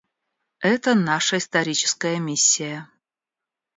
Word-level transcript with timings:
Это 0.61 0.95
наша 0.95 1.37
историческая 1.37 2.17
миссия. 2.17 2.89